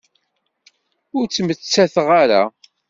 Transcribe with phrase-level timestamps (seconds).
[1.17, 2.41] Ur ttmettateɣ ara.